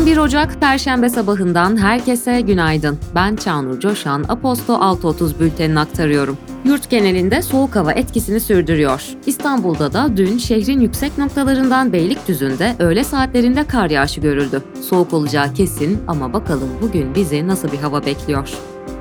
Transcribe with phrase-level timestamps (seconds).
[0.00, 2.98] 11 Ocak Perşembe sabahından herkese günaydın.
[3.14, 6.38] Ben Çağnur Coşan, Aposto 6.30 bültenini aktarıyorum.
[6.64, 9.02] Yurt genelinde soğuk hava etkisini sürdürüyor.
[9.26, 14.62] İstanbul'da da dün şehrin yüksek noktalarından Beylikdüzü'nde öğle saatlerinde kar yağışı görüldü.
[14.88, 18.50] Soğuk olacağı kesin ama bakalım bugün bizi nasıl bir hava bekliyor.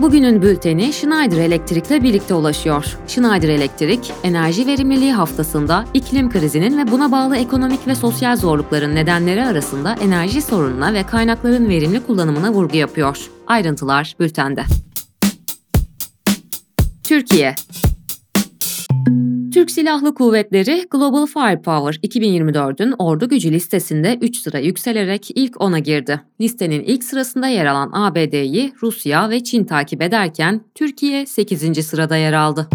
[0.00, 2.98] Bugünün bülteni Schneider Elektrik'le birlikte ulaşıyor.
[3.06, 9.44] Schneider Elektrik, enerji verimliliği haftasında iklim krizinin ve buna bağlı ekonomik ve sosyal zorlukların nedenleri
[9.44, 13.30] arasında enerji sorununa ve kaynakların verimli kullanımına vurgu yapıyor.
[13.46, 14.64] Ayrıntılar bültende.
[17.02, 17.54] Türkiye
[19.54, 26.20] Türk Silahlı Kuvvetleri Global Firepower 2024'ün ordu gücü listesinde 3 sıra yükselerek ilk 10'a girdi.
[26.40, 31.86] Listenin ilk sırasında yer alan ABD'yi Rusya ve Çin takip ederken Türkiye 8.
[31.86, 32.68] sırada yer aldı.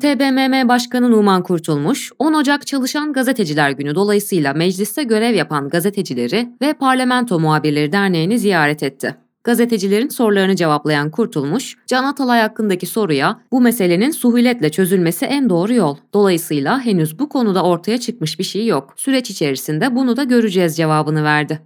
[0.00, 6.72] TBMM Başkanı Numan Kurtulmuş, 10 Ocak Çalışan Gazeteciler Günü dolayısıyla mecliste görev yapan gazetecileri ve
[6.72, 9.21] Parlamento Muhabirleri Derneği'ni ziyaret etti.
[9.44, 15.96] Gazetecilerin sorularını cevaplayan Kurtulmuş, Can Atalay hakkındaki soruya bu meselenin suhuletle çözülmesi en doğru yol.
[16.14, 18.94] Dolayısıyla henüz bu konuda ortaya çıkmış bir şey yok.
[18.96, 21.60] Süreç içerisinde bunu da göreceğiz cevabını verdi.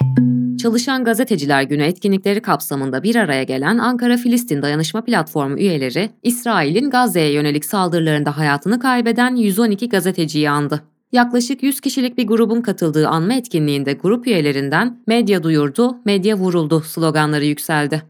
[0.62, 7.64] Çalışan Gazeteciler Günü etkinlikleri kapsamında bir araya gelen Ankara-Filistin Dayanışma Platformu üyeleri, İsrail'in Gazze'ye yönelik
[7.64, 10.82] saldırılarında hayatını kaybeden 112 gazeteciyi andı.
[11.16, 17.44] Yaklaşık 100 kişilik bir grubun katıldığı anma etkinliğinde grup üyelerinden medya duyurdu, medya vuruldu sloganları
[17.44, 18.02] yükseldi.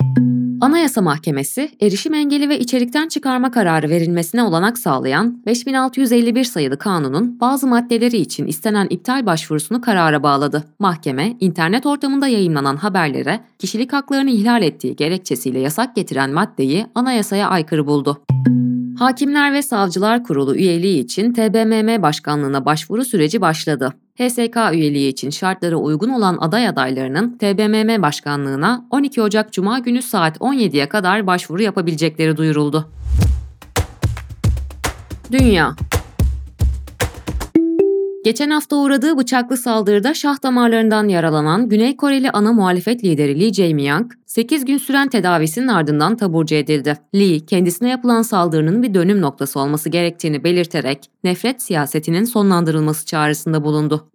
[0.61, 7.67] Anayasa Mahkemesi, erişim engeli ve içerikten çıkarma kararı verilmesine olanak sağlayan 5651 sayılı kanunun bazı
[7.67, 10.65] maddeleri için istenen iptal başvurusunu karara bağladı.
[10.79, 17.87] Mahkeme, internet ortamında yayınlanan haberlere kişilik haklarını ihlal ettiği gerekçesiyle yasak getiren maddeyi anayasaya aykırı
[17.87, 18.23] buldu.
[18.99, 23.93] Hakimler ve Savcılar Kurulu üyeliği için TBMM başkanlığına başvuru süreci başladı.
[24.19, 30.37] HSK üyeliği için şartlara uygun olan aday adaylarının TBMM başkanlığına 12 Ocak Cuma günü saat
[30.37, 32.89] 17'ye kadar başvuru yapabilecekleri duyuruldu.
[35.33, 35.75] Dünya
[38.27, 44.11] Geçen hafta uğradığı bıçaklı saldırıda şah damarlarından yaralanan Güney Koreli ana muhalefet lideri Lee Jae-myung,
[44.27, 46.97] 8 gün süren tedavisinin ardından taburcu edildi.
[47.15, 54.09] Lee, kendisine yapılan saldırının bir dönüm noktası olması gerektiğini belirterek nefret siyasetinin sonlandırılması çağrısında bulundu.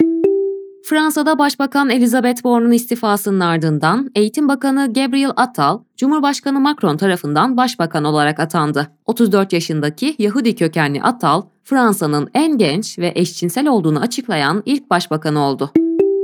[0.83, 8.39] Fransa'da Başbakan Elizabeth Borne'un istifasının ardından Eğitim Bakanı Gabriel Attal, Cumhurbaşkanı Macron tarafından başbakan olarak
[8.39, 8.87] atandı.
[9.05, 15.71] 34 yaşındaki Yahudi kökenli Attal, Fransa'nın en genç ve eşcinsel olduğunu açıklayan ilk başbakan oldu.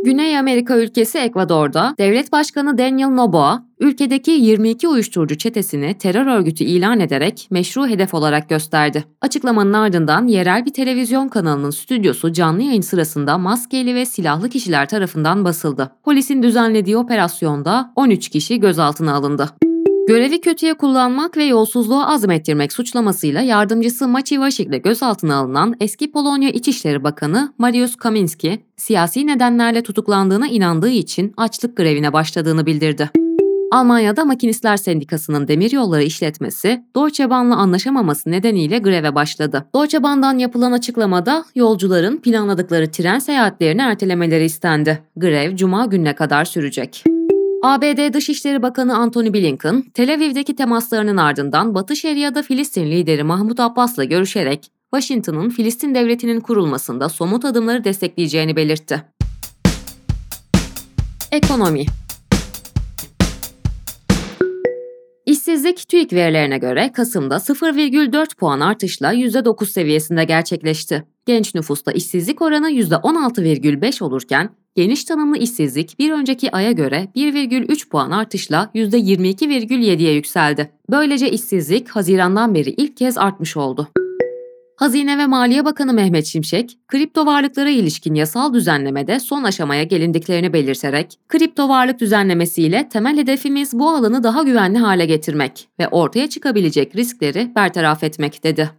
[0.04, 7.00] Güney Amerika ülkesi Ekvador'da devlet başkanı Daniel Noboa, ülkedeki 22 uyuşturucu çetesini terör örgütü ilan
[7.00, 9.04] ederek meşru hedef olarak gösterdi.
[9.22, 15.46] Açıklamanın ardından yerel bir televizyon kanalının stüdyosu canlı yayın sırasında maskeli ve silahlı kişiler tarafından
[15.46, 15.92] basıldı.
[16.04, 19.50] Polisin düzenlediği operasyonda 13 kişi gözaltına alındı.
[20.08, 27.04] Görevi kötüye kullanmak ve yolsuzluğa azmettirmek suçlamasıyla yardımcısı Maciej Waszek gözaltına alınan eski Polonya İçişleri
[27.04, 33.10] Bakanı Mariusz Kaminski, siyasi nedenlerle tutuklandığına inandığı için açlık grevine başladığını bildirdi.
[33.72, 39.66] Almanya'da Makinistler Sendikası'nın demiryolları işletmesi Deutsche Bahn'la anlaşamaması nedeniyle greve başladı.
[39.76, 45.00] Deutsche Bahn'dan yapılan açıklamada yolcuların planladıkları tren seyahatlerini ertelemeleri istendi.
[45.18, 47.17] Grev cuma gününe kadar sürecek.
[47.64, 54.04] ABD Dışişleri Bakanı Antony Blinken, Tel Aviv'deki temaslarının ardından Batı Şeria'da Filistin lideri Mahmut Abbas'la
[54.04, 59.04] görüşerek Washington'ın Filistin devletinin kurulmasında somut adımları destekleyeceğini belirtti.
[61.32, 61.86] Ekonomi
[65.26, 71.04] İşsizlik TÜİK verilerine göre Kasım'da 0,4 puan artışla %9 seviyesinde gerçekleşti.
[71.26, 78.12] Genç nüfusta işsizlik oranı %16,5 olurken geniş tanımlı işsizlik bir önceki aya göre 1,3 puan
[78.12, 80.72] artışla %22,7'ye yükseldi.
[80.90, 83.88] Böylece işsizlik Haziran'dan beri ilk kez artmış oldu.
[84.76, 91.20] Hazine ve Maliye Bakanı Mehmet Şimşek, kripto varlıklara ilişkin yasal düzenlemede son aşamaya gelindiklerini belirterek,
[91.28, 97.52] kripto varlık düzenlemesiyle temel hedefimiz bu alanı daha güvenli hale getirmek ve ortaya çıkabilecek riskleri
[97.56, 98.70] bertaraf etmek dedi.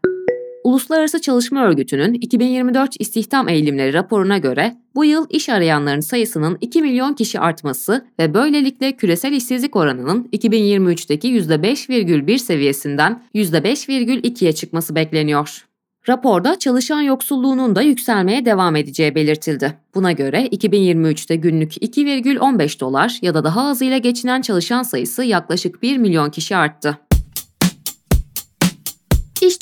[0.69, 7.15] Uluslararası Çalışma Örgütü'nün 2024 istihdam eğilimleri raporuna göre bu yıl iş arayanların sayısının 2 milyon
[7.15, 15.67] kişi artması ve böylelikle küresel işsizlik oranının 2023'teki %5,1 seviyesinden %5,2'ye çıkması bekleniyor.
[16.09, 19.79] Raporda çalışan yoksulluğunun da yükselmeye devam edeceği belirtildi.
[19.95, 25.99] Buna göre 2023'te günlük 2,15 dolar ya da daha azıyla geçinen çalışan sayısı yaklaşık 1
[25.99, 27.08] milyon kişi arttı.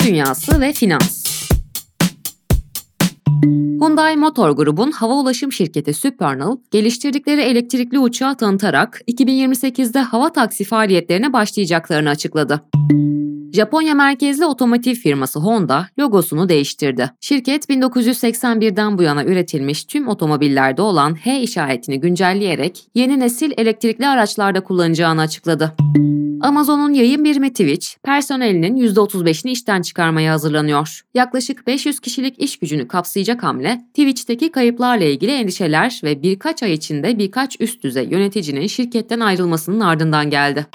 [0.07, 1.25] Dünyası ve finans
[3.81, 11.33] Hyundai Motor Group'un hava ulaşım şirketi Supernal, geliştirdikleri elektrikli uçağı tanıtarak 2028'de hava taksi faaliyetlerine
[11.33, 12.63] başlayacaklarını açıkladı.
[13.53, 17.11] Japonya merkezli otomotiv firması Honda logosunu değiştirdi.
[17.21, 24.63] Şirket 1981'den bu yana üretilmiş tüm otomobillerde olan H işaretini güncelleyerek yeni nesil elektrikli araçlarda
[24.63, 25.73] kullanacağını açıkladı.
[26.41, 31.01] Amazon'un yayın birimi Twitch, personelinin %35'ini işten çıkarmaya hazırlanıyor.
[31.13, 37.19] Yaklaşık 500 kişilik iş gücünü kapsayacak hamle, Twitch'teki kayıplarla ilgili endişeler ve birkaç ay içinde
[37.19, 40.67] birkaç üst düzey yöneticinin şirketten ayrılmasının ardından geldi.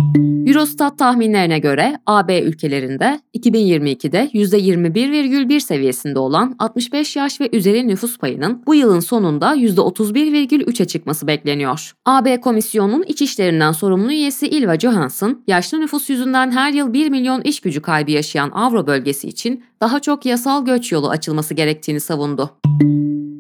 [0.46, 8.62] Eurostat tahminlerine göre AB ülkelerinde 2022'de %21,1 seviyesinde olan 65 yaş ve üzeri nüfus payının
[8.66, 11.92] bu yılın sonunda %31,3'e çıkması bekleniyor.
[12.06, 17.40] AB Komisyonu'nun iç işlerinden sorumlu üyesi Ilva Johansson, yaşlı nüfus yüzünden her yıl 1 milyon
[17.40, 22.50] iş gücü kaybı yaşayan Avro bölgesi için daha çok yasal göç yolu açılması gerektiğini savundu.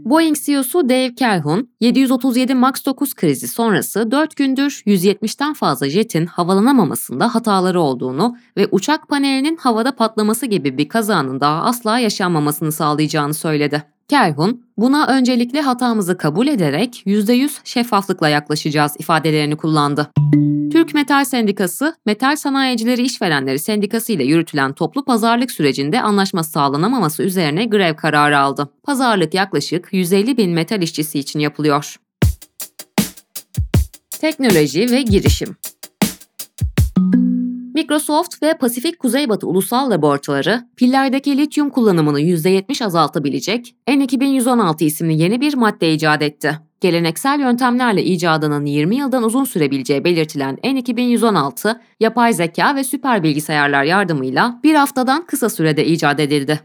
[0.04, 7.34] Boeing CEO'su Dave Calhoun, 737 MAX 9 krizi sonrası 4 gündür 170'ten fazla jetin havalanamamasında
[7.34, 13.82] hataları olduğunu ve uçak panelinin havada patlaması gibi bir kazanın daha asla yaşanmamasını sağlayacağını söyledi.
[14.08, 20.10] Calhoun, buna öncelikle hatamızı kabul ederek %100 şeffaflıkla yaklaşacağız ifadelerini kullandı.
[20.82, 27.64] Türk Metal Sendikası, Metal Sanayicileri İşverenleri Sendikası ile yürütülen toplu pazarlık sürecinde anlaşma sağlanamaması üzerine
[27.64, 28.68] grev kararı aldı.
[28.82, 31.96] Pazarlık yaklaşık 150 bin metal işçisi için yapılıyor.
[34.10, 35.56] Teknoloji ve girişim
[37.82, 45.54] Microsoft ve Pasifik Kuzeybatı Ulusal Laboratuvarı, pillerdeki lityum kullanımını %70 azaltabilecek N2116 isimli yeni bir
[45.54, 46.58] madde icat etti.
[46.80, 54.60] Geleneksel yöntemlerle icadının 20 yıldan uzun sürebileceği belirtilen N2116, yapay zeka ve süper bilgisayarlar yardımıyla
[54.64, 56.60] bir haftadan kısa sürede icat edildi.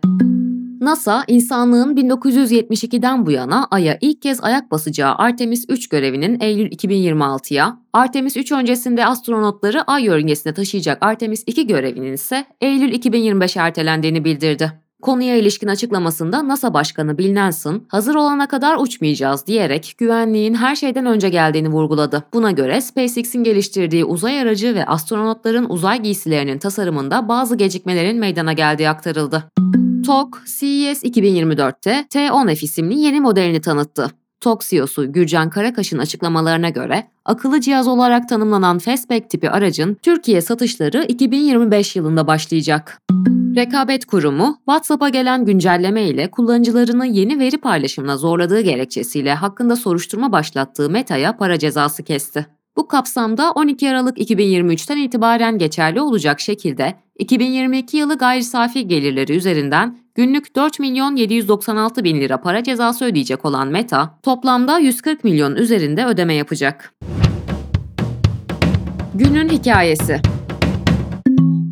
[0.81, 7.79] NASA, insanlığın 1972'den bu yana Ay'a ilk kez ayak basacağı Artemis 3 görevinin Eylül 2026'ya,
[7.93, 14.71] Artemis 3 öncesinde astronotları Ay yörüngesine taşıyacak Artemis 2 görevinin ise Eylül 2025 ertelendiğini bildirdi.
[15.01, 21.05] Konuya ilişkin açıklamasında NASA Başkanı Bill Nelson, hazır olana kadar uçmayacağız diyerek güvenliğin her şeyden
[21.05, 22.23] önce geldiğini vurguladı.
[22.33, 28.89] Buna göre SpaceX'in geliştirdiği uzay aracı ve astronotların uzay giysilerinin tasarımında bazı gecikmelerin meydana geldiği
[28.89, 29.51] aktarıldı.
[30.07, 34.11] TOG, CES 2024'te T10F isimli yeni modelini tanıttı.
[34.41, 41.05] TOG CEO'su Gürcan Karakaş'ın açıklamalarına göre akıllı cihaz olarak tanımlanan Fastback tipi aracın Türkiye satışları
[41.07, 43.01] 2025 yılında başlayacak.
[43.55, 50.89] Rekabet Kurumu, WhatsApp'a gelen güncelleme ile kullanıcılarını yeni veri paylaşımına zorladığı gerekçesiyle hakkında soruşturma başlattığı
[50.89, 52.56] Meta'ya para cezası kesti.
[52.77, 59.97] Bu kapsamda 12 Aralık 2023'ten itibaren geçerli olacak şekilde 2022 yılı gayri safi gelirleri üzerinden
[60.15, 66.05] günlük 4 milyon 796 bin lira para cezası ödeyecek olan Meta, toplamda 140 milyon üzerinde
[66.05, 66.93] ödeme yapacak.
[69.15, 70.21] Günün hikayesi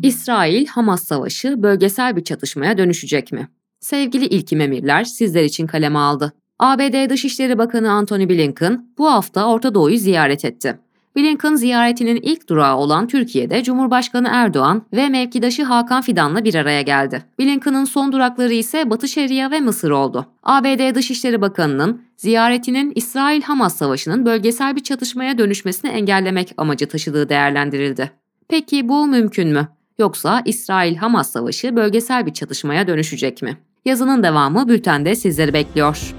[0.02, 3.48] İsrail-Hamas savaşı bölgesel bir çatışmaya dönüşecek mi?
[3.80, 6.32] Sevgili İlkim Emirler sizler için kaleme aldı.
[6.58, 10.78] ABD Dışişleri Bakanı Antony Blinken bu hafta Orta Doğu'yu ziyaret etti.
[11.16, 17.22] Blinken ziyaretinin ilk durağı olan Türkiye'de Cumhurbaşkanı Erdoğan ve mevkidaşı Hakan Fidan'la bir araya geldi.
[17.38, 20.26] Blinken'ın son durakları ise Batı Şeria ve Mısır oldu.
[20.42, 28.10] ABD Dışişleri Bakanı'nın ziyaretinin İsrail-Hamas savaşının bölgesel bir çatışmaya dönüşmesini engellemek amacı taşıdığı değerlendirildi.
[28.48, 29.68] Peki bu mümkün mü?
[29.98, 33.56] Yoksa İsrail-Hamas savaşı bölgesel bir çatışmaya dönüşecek mi?
[33.84, 36.14] Yazının devamı bültende sizleri bekliyor.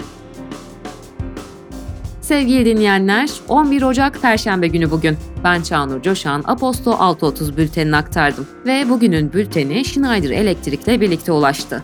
[2.28, 5.18] Sevgili dinleyenler, 11 Ocak Perşembe günü bugün.
[5.44, 8.48] Ben Çağnur Coşan, Aposto 6.30 bültenini aktardım.
[8.66, 11.84] Ve bugünün bülteni Schneider Elektrik'le birlikte ulaştı.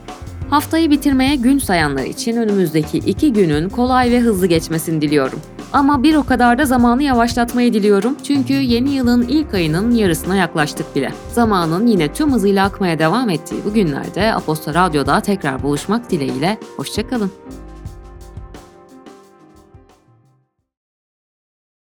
[0.49, 5.39] Haftayı bitirmeye gün sayanlar için önümüzdeki iki günün kolay ve hızlı geçmesini diliyorum.
[5.73, 10.95] Ama bir o kadar da zamanı yavaşlatmayı diliyorum çünkü yeni yılın ilk ayının yarısına yaklaştık
[10.95, 11.11] bile.
[11.31, 17.31] Zamanın yine tüm hızıyla akmaya devam ettiği bu günlerde Aposto Radyo'da tekrar buluşmak dileğiyle, hoşçakalın.